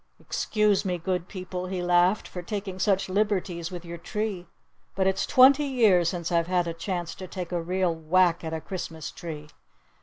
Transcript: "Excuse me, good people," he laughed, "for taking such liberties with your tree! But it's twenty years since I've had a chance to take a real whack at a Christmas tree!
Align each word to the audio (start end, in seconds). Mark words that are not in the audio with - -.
"Excuse 0.19 0.83
me, 0.83 0.97
good 0.97 1.27
people," 1.27 1.67
he 1.67 1.83
laughed, 1.83 2.27
"for 2.27 2.41
taking 2.41 2.79
such 2.79 3.07
liberties 3.07 3.69
with 3.69 3.85
your 3.85 3.99
tree! 3.99 4.47
But 4.95 5.05
it's 5.05 5.27
twenty 5.27 5.65
years 5.65 6.09
since 6.09 6.31
I've 6.31 6.47
had 6.47 6.65
a 6.65 6.73
chance 6.73 7.13
to 7.13 7.27
take 7.27 7.51
a 7.51 7.61
real 7.61 7.93
whack 7.93 8.43
at 8.43 8.51
a 8.51 8.61
Christmas 8.61 9.11
tree! 9.11 9.49